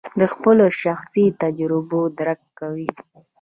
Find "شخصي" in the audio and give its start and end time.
0.81-1.25